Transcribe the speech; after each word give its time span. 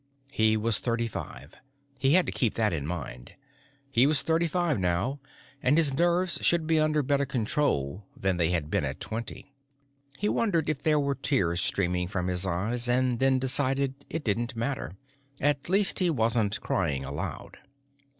He 0.31 0.57
was 0.57 0.79
thirty 0.79 1.05
five. 1.05 1.53
He 1.99 2.13
had 2.13 2.25
to 2.25 2.31
keep 2.31 2.55
that 2.55 2.73
in 2.73 2.87
mind. 2.87 3.35
He 3.91 4.07
was 4.07 4.23
thirty 4.23 4.47
five 4.47 4.79
now, 4.79 5.19
and 5.61 5.77
his 5.77 5.93
nerves 5.93 6.39
should 6.41 6.65
be 6.65 6.79
under 6.79 7.03
better 7.03 7.27
control 7.27 8.07
than 8.17 8.37
they 8.37 8.49
had 8.49 8.71
been 8.71 8.83
at 8.83 8.99
twenty. 8.99 9.53
He 10.17 10.27
wondered 10.27 10.69
if 10.69 10.81
there 10.81 10.99
were 10.99 11.13
tears 11.13 11.61
streaming 11.61 12.07
from 12.07 12.29
his 12.29 12.47
eyes, 12.47 12.89
and 12.89 13.19
then 13.19 13.37
decided 13.37 13.93
it 14.09 14.23
didn't 14.23 14.55
matter. 14.55 14.97
At 15.39 15.69
least 15.69 15.99
he 15.99 16.09
wasn't 16.09 16.59
crying 16.61 17.05
aloud. 17.05 17.59